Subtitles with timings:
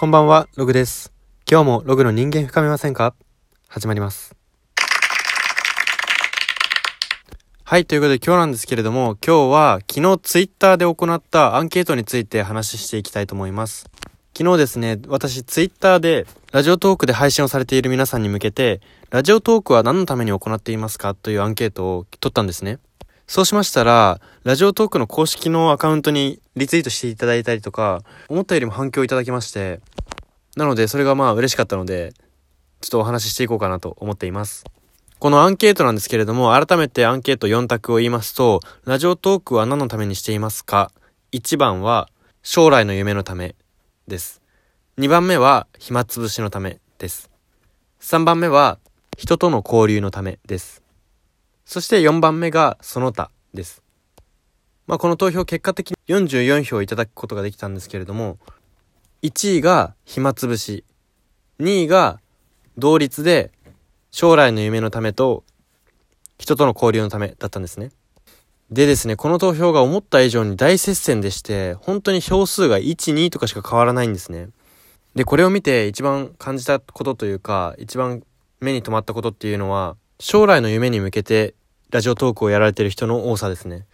[0.00, 1.12] こんばんは、ログです。
[1.50, 3.16] 今日もログの人間深めませんか？
[3.66, 4.36] 始まります。
[7.64, 13.90] はい、ということで今日なんですけれども、今日は昨日ツイッターで行ったアンケートについて話していきたいと思います。
[14.36, 18.80] 昨日ですね、私ツイッターでラジオトークで配信をされている皆さんに向けて、
[19.10, 21.16] ラジオトークは何のために行っていますか？
[21.16, 22.78] というアンケートを取ったんですね。
[23.26, 29.80] そうしましたら、ラジオトークの公式のアカウントにリツイートしていただいたりとか、思ったよりも反響いただきまして、
[30.58, 32.12] なのでそれがまあ嬉しかったので、
[32.80, 34.64] ちょっとお話ししていこうかなと思っています。
[35.20, 40.90] このアンケートなんですけれども、改めてアンケート4択を言いますと、ラジオトークは何のためにしていますか
[41.30, 42.08] ?1 番は、
[42.42, 43.54] 将来の夢のため
[44.08, 44.42] です。
[44.98, 47.30] 2番目は、暇つぶしのためです。
[48.00, 48.80] 3番目は、
[49.16, 50.82] 人との交流のためです。
[51.66, 53.80] そして4番目が、その他です。
[54.88, 58.38] まあ、この投票結果的に44票いただくことができたんですけれども、
[59.22, 60.84] 1位が暇つぶし、
[61.60, 62.20] 2位が
[62.76, 63.50] 同率で
[64.10, 65.44] 将来の夢のためと
[66.38, 67.90] 人との交流のためだったんですね。
[68.70, 74.50] でですね、この投票が思った以上に大接戦でして、本当に票数が1、2とかしか変わらないんですね。
[75.14, 78.22] で、これを見て一番感じたことというか、一番
[78.60, 81.54] 目に留まったことっていうのは、将来の夢に向けて
[81.90, 83.86] ラジオトークをやられてる人の多さですね。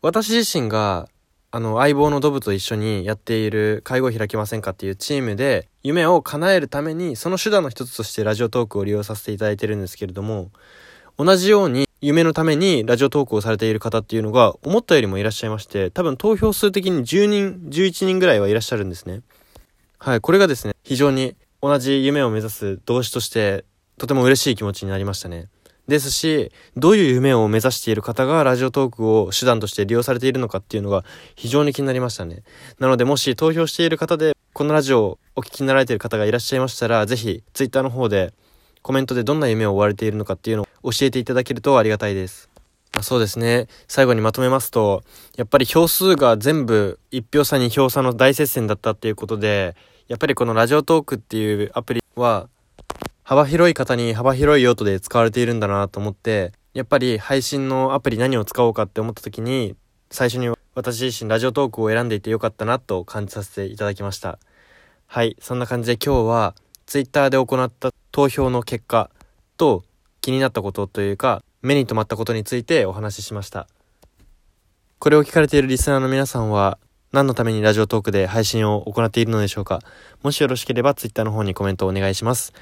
[0.00, 1.08] 私自身が
[1.52, 10.50] あの相棒のドブと一緒にやっている介護開きませんかっていうチームで夢を叶えるためにその手段の一つとしてラジオトークを利用させていただいてるんですけれども
[11.18, 19.22] 同じように夢のためにラジオトークをされている方っていうのが思ったよりもいらっしゃいまして多分投票数的に10人11人ぐらいはいらっしゃるんですね。
[19.98, 23.64] はいこれがですね非常に同じ夢を目指す同志として
[23.98, 25.48] とても嬉しい気持ちになりましたね。
[25.90, 32.42] ですし、どういう夢を目指している方がラジオトークを手段として利用されているのかっていうのが非常に気になりましたね。
[32.78, 38.32] なのでもし投票している方で、このラジオをお聞きになられている方がいらっしゃいましたら、ぜひツイッターの方で
[38.82, 42.48] コメントでどんな夢を追われているのかっていうのを教えていただけるとありがたいです。
[42.94, 43.66] まあ、そうですね。
[43.88, 45.02] 最後にまとめますと、
[45.36, 49.74] やっぱり票数が全部1票差2票差の大接戦だったっていうことで、
[50.06, 52.48] やっぱりこのラジオトークっていうアプリは
[53.30, 59.76] 幅広い方に幅広い用途で使われているんだなと思って、やっぱり配信のアプリ何を使おうかって思った時に、
[60.10, 64.40] 最初に私自身ラジオトークを選んでいてよかったなと感じさせていただきました。
[65.06, 69.10] はい、そんな感じで今日は Twitter で行った投票の結果
[69.56, 69.84] と
[70.22, 73.68] 気になったことというか、目に留まったことについてお話ししました。
[74.98, 76.78] これを聞かれているリスナーの皆さんは、
[77.12, 79.78] 何のためにラジオトークで配信を行っているのでしょうか
[80.24, 82.52] もしよろしければ Twitter の方にコメントをお願いします。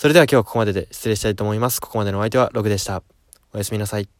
[0.00, 1.78] それでは今日はここまでで失礼したいと思います。
[1.78, 3.02] ここまでのお相手はログでした。
[3.52, 4.19] おやすみなさい。